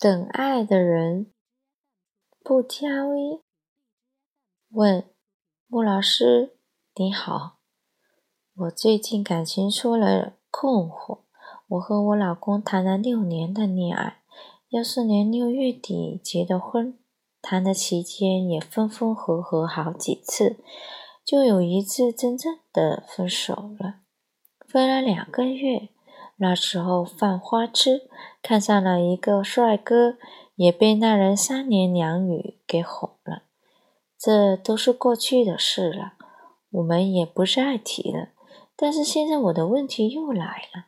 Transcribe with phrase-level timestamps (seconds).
[0.00, 1.30] 等爱的人
[2.42, 3.42] 不交易。
[4.70, 5.04] 问
[5.66, 6.56] 穆老师
[6.94, 7.58] 你好，
[8.54, 11.18] 我最近感情出了困惑。
[11.68, 14.22] 我和我老公谈了六年的恋爱，
[14.70, 16.98] 幺四年六月底结的婚，
[17.42, 20.56] 谈的期间也分分合合好几次，
[21.22, 23.96] 就有一次真正的分手了。
[24.66, 25.90] 分了两个月。
[26.42, 28.08] 那时候犯花痴，
[28.42, 30.16] 看上了一个帅哥，
[30.56, 33.42] 也被那人三言两语给哄了。
[34.18, 36.14] 这都是过去的事了，
[36.70, 38.28] 我们也不再提了。
[38.74, 40.86] 但是现在我的问题又来了。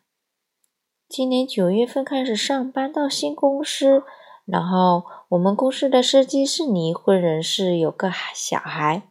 [1.06, 4.05] 今年九月份开始上班到新公司，
[4.47, 9.03] 然后我们公司的司机是离婚人士，有个小孩。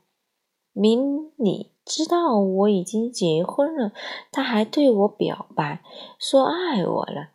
[0.74, 1.71] 明理。
[1.86, 3.92] 知道我已经结婚了，
[4.32, 5.84] 他还对我表白，
[6.20, 7.30] 说爱我了。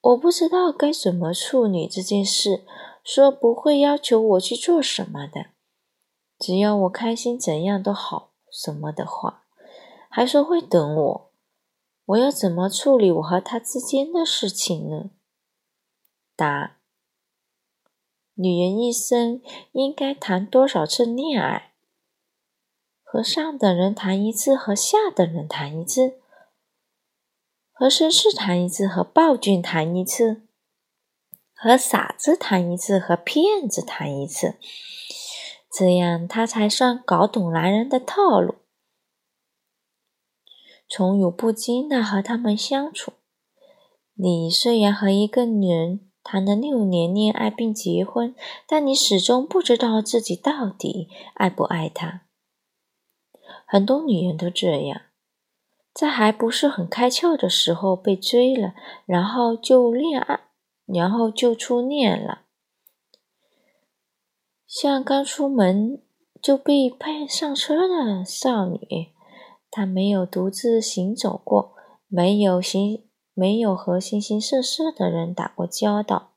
[0.00, 2.64] 我不知道该怎么处理这件事，
[3.02, 5.46] 说不会要求我去做什么的，
[6.38, 8.32] 只要我开心，怎样都好。
[8.48, 9.44] 什么的话，
[10.08, 11.30] 还说会等我。
[12.06, 15.10] 我要怎么处理我和他之间的事情呢？
[16.34, 16.78] 答：
[18.34, 21.72] 女人一生应该谈多少次恋爱？
[23.16, 26.18] 和上等人谈一次，和下等人谈一次，
[27.72, 30.42] 和绅士谈一次，和暴君谈一次，
[31.54, 34.56] 和傻子谈一次，和骗子谈一次，
[35.72, 38.56] 这样他才算搞懂男人的套路，
[40.86, 43.14] 从容不惊的和他们相处。
[44.12, 48.34] 你虽然和一个女人谈了六年恋爱并结婚，
[48.68, 52.25] 但你始终不知道自己到底爱不爱她。
[53.66, 55.02] 很多女人都这样，
[55.92, 60.40] 在还不是很开窍的时候被追了，然后就恋爱，
[60.86, 62.42] 然后就初恋了。
[64.68, 66.00] 像刚出门
[66.40, 69.12] 就被派上车的少女，
[69.70, 71.74] 她没有独自行走过，
[72.06, 73.04] 没有形，
[73.34, 76.34] 没有和形形色色的人打过交道，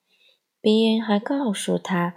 [0.59, 2.15] 别人还告诉她，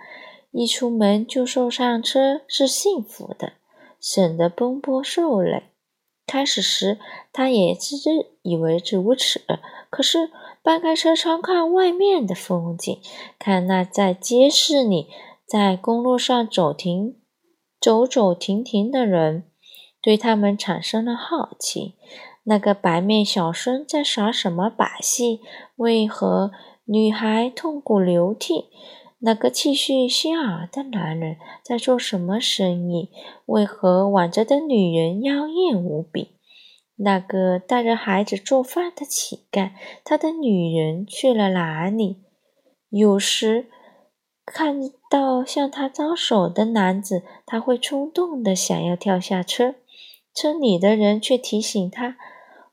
[0.53, 3.55] 一出门就坐上车是幸福的。
[4.03, 5.63] 省得奔波受累。
[6.27, 6.99] 开始时，
[7.33, 7.97] 他也自
[8.43, 9.41] 以为如此。
[9.91, 10.31] 可是，
[10.63, 13.01] 搬开车窗看外面的风景，
[13.39, 15.09] 看那在街市里、
[15.47, 17.19] 在公路上走停、
[17.81, 19.45] 走走停停的人，
[20.01, 21.95] 对他们产生了好奇。
[22.45, 25.41] 那个白面小生在耍什么把戏？
[25.77, 26.51] 为何
[26.87, 28.71] 女孩痛哭流涕？
[29.25, 33.09] 那个气势轩昂的男人在做什么生意？
[33.47, 36.37] 为何挽着的女人妖艳无比？
[36.97, 39.71] 那个带着孩子做饭的乞丐，
[40.03, 42.25] 他的女人去了哪里？
[42.88, 43.71] 有时
[44.44, 49.77] 看到向他招手的男子，他会冲动的想要跳下车，
[50.34, 52.16] 车里的人却提醒他，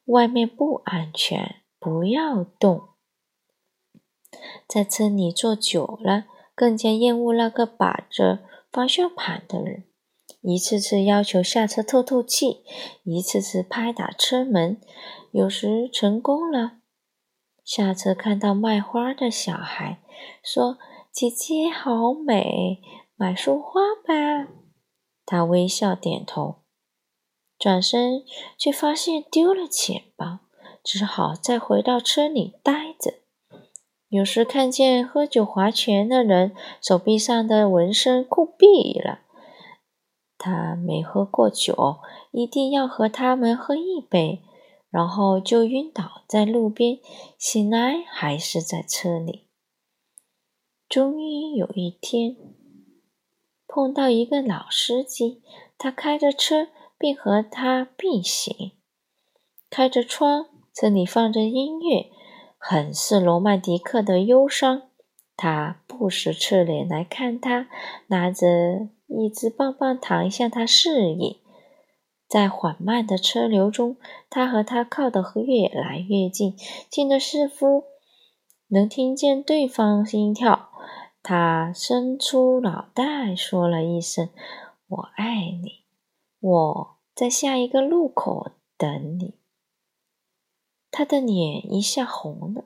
[0.06, 2.90] 外面不安全，不要动。
[4.68, 6.26] 在车里坐久了。
[6.60, 8.40] 更加厌恶那个把着
[8.70, 9.86] 方向盘的人，
[10.42, 12.66] 一次次要求下车透透气，
[13.06, 14.82] 一次次拍打车门，
[15.32, 16.80] 有时成功了。
[17.64, 20.02] 下车看到卖花的小孩，
[20.44, 20.78] 说
[21.14, 22.82] ：“姐姐好美，
[23.16, 24.52] 买束花吧。”
[25.26, 26.64] 他微笑点头，
[27.58, 28.26] 转身
[28.58, 30.40] 却发现丢了钱包，
[30.84, 33.14] 只好再回到车里待着。
[34.10, 39.20] 有时看见喝酒划拳的人手臂上的纹身酷毙了，
[40.36, 42.00] 他没喝过酒，
[42.32, 44.42] 一定要和他们喝一杯，
[44.90, 46.98] 然后就晕倒在路边，
[47.38, 49.48] 醒来还是在车里。
[50.88, 52.36] 终于有一天
[53.68, 55.44] 碰到一个老司机，
[55.78, 58.72] 他开着车并和他并行，
[59.70, 62.10] 开着窗，车里放着音乐。
[62.62, 64.90] 很是罗曼蒂克的忧伤，
[65.38, 67.68] 他不时侧脸来看他，
[68.08, 71.42] 拿着一支棒棒糖向他示意。
[72.28, 73.98] 在缓慢的车流中，
[74.30, 76.56] 他和他靠得越来越近，
[76.90, 77.86] 近的似乎
[78.68, 80.70] 能听见对方心跳。
[81.24, 84.30] 他伸出脑袋说了一声
[84.88, 85.86] ：“我爱你，
[86.40, 89.40] 我在下一个路口等你。”
[90.92, 92.66] 他的脸一下红了，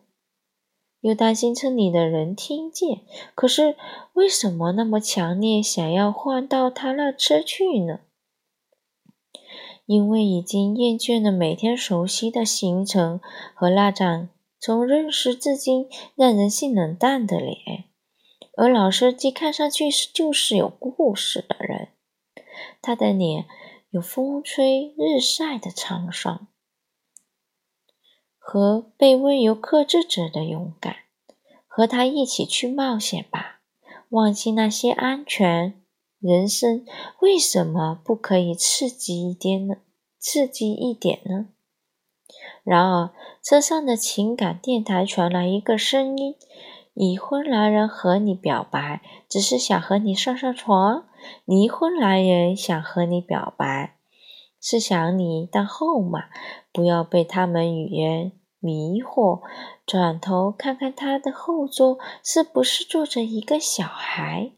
[1.01, 3.01] 又担心车里的人听见。
[3.35, 3.75] 可是
[4.13, 7.99] 为什么那么强烈想要换到他那车去呢？
[9.85, 13.19] 因为已经厌倦了每天熟悉的行程
[13.53, 17.83] 和那张从认识至今让人性冷淡的脸，
[18.55, 21.89] 而老司机看上去是就是有故事的人。
[22.81, 23.45] 他的脸
[23.89, 26.47] 有风吹日晒的沧桑，
[28.45, 30.97] 和被温柔克制着的勇敢。
[31.65, 33.61] 和他一起去冒险吧，
[34.09, 35.81] 忘记那些安全。
[36.19, 36.85] 人生
[37.19, 39.77] 为什么不可以刺激一点呢？
[40.19, 41.47] 刺激一点呢？
[42.63, 43.11] 然而，
[43.41, 46.35] 车上的情感电台传来一个声音
[46.93, 51.05] ：“已婚男人和你表白，只是想和你上上床；
[51.43, 53.97] 离婚男人想和你表白，
[54.63, 56.29] 是想你当后妈，
[56.71, 58.31] 不要被他们语言。”
[58.65, 59.41] 迷惑，
[59.85, 64.53] 转头看看他的后座是不是坐着一个小孩。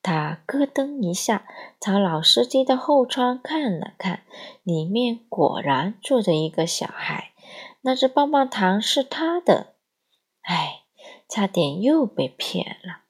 [0.00, 1.44] 他咯噔一下，
[1.80, 4.22] 朝老司机的后窗看了看，
[4.62, 7.32] 里面果然坐着一个小孩。
[7.80, 9.74] 那只棒棒糖是他的。
[10.42, 10.84] 唉，
[11.28, 13.00] 差点又被骗了。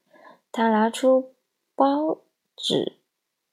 [0.51, 1.35] 他拿出
[1.75, 2.21] 包
[2.57, 2.98] 纸，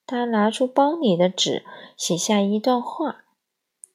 [0.07, 1.65] 他拿出包里的纸，
[1.97, 3.25] 写下一段话：“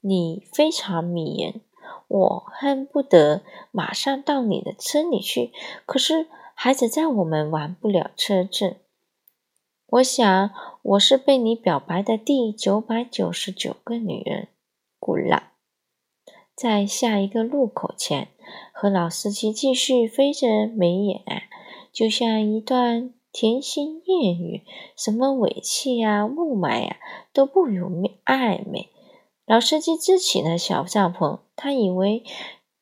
[0.01, 1.61] 你非常迷人。”
[2.07, 3.41] 我恨不得
[3.71, 5.53] 马上到你的车里去，
[5.85, 8.77] 可是孩子在，我们玩不了车子。
[9.87, 10.51] 我想
[10.83, 14.49] 我是被你表白的第九百九十九个女人。
[14.99, 15.53] 古拉，
[16.53, 18.27] 在下一个路口前，
[18.73, 21.23] 和老司机继续飞着眉眼，
[21.93, 24.63] 就像一段甜心艳语，
[24.97, 26.97] 什么尾气呀、雾霾呀，
[27.33, 28.89] 都不如暧昧。
[29.45, 32.23] 老司机支起了小帐篷，他以为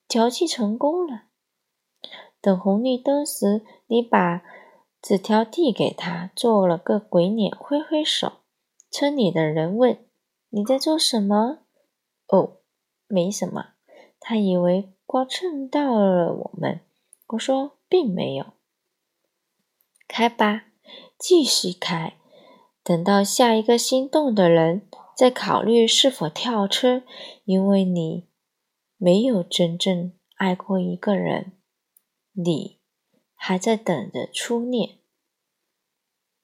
[0.07, 1.23] 调剂成功了。
[2.41, 4.43] 等红绿灯时，你把
[5.01, 8.33] 纸条递给他，做了个鬼脸，挥挥手。
[8.91, 10.05] 车里的人问
[10.49, 11.59] ：“你在做什么
[12.27, 12.57] ？”“哦，
[13.07, 13.73] 没什么。”
[14.19, 16.81] 他以为光蹭到了我们。
[17.27, 18.47] 我说：“并没有。”
[20.09, 20.65] 开吧，
[21.17, 22.17] 继续开。
[22.83, 24.81] 等到下一个心动的人。
[25.15, 27.03] 再考虑是否跳车，
[27.43, 28.29] 因为你
[28.95, 31.51] 没有真正爱过一个人，
[32.31, 32.77] 你
[33.35, 34.98] 还在等着初恋。